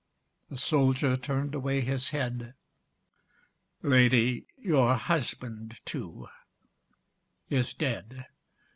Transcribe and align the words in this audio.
The 0.49 0.57
soldier 0.57 1.15
turned 1.15 1.53
away 1.53 1.81
his 1.81 2.09
head: 2.09 2.55
"Lady, 3.83 4.47
your 4.57 4.95
husband, 4.95 5.79
too, 5.85 6.27
is 7.51 7.71
dead." 7.75 8.25